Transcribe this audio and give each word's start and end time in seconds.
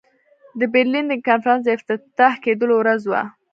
د 0.59 0.61
برلین 0.73 1.05
د 1.09 1.13
کنفرانس 1.27 1.61
د 1.65 1.69
افتتاح 1.77 2.33
کېدلو 2.43 2.75
ورځ 2.79 3.01
وه. 3.11 3.21